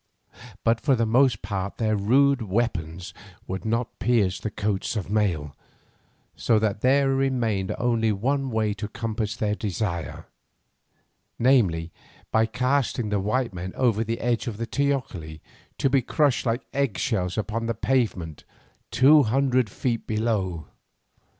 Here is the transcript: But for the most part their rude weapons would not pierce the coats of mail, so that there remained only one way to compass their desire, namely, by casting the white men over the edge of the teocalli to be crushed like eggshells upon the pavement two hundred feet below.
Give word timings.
But 0.63 0.81
for 0.81 0.95
the 0.95 1.05
most 1.05 1.43
part 1.43 1.77
their 1.77 1.95
rude 1.95 2.41
weapons 2.41 3.13
would 3.45 3.65
not 3.65 3.99
pierce 3.99 4.39
the 4.39 4.49
coats 4.49 4.95
of 4.95 5.11
mail, 5.11 5.55
so 6.35 6.57
that 6.57 6.81
there 6.81 7.13
remained 7.13 7.75
only 7.77 8.11
one 8.11 8.49
way 8.49 8.73
to 8.73 8.87
compass 8.87 9.35
their 9.35 9.53
desire, 9.53 10.25
namely, 11.37 11.91
by 12.31 12.47
casting 12.47 13.09
the 13.09 13.19
white 13.19 13.53
men 13.53 13.73
over 13.75 14.03
the 14.03 14.19
edge 14.21 14.47
of 14.47 14.57
the 14.57 14.65
teocalli 14.65 15.39
to 15.77 15.87
be 15.87 16.01
crushed 16.01 16.47
like 16.47 16.65
eggshells 16.73 17.37
upon 17.37 17.67
the 17.67 17.75
pavement 17.75 18.43
two 18.89 19.21
hundred 19.21 19.69
feet 19.69 20.07
below. 20.07 20.65